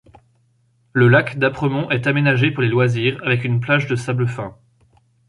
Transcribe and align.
Le 0.93 1.07
lac 1.09 1.37
d'Apremont 1.37 1.91
est 1.91 2.07
aménagé 2.07 2.49
pour 2.49 2.63
les 2.63 2.69
loisirs 2.69 3.21
avec 3.23 3.43
une 3.43 3.59
plage 3.59 3.85
de 3.85 3.95
sable 3.95 4.27
fin. 4.27 4.57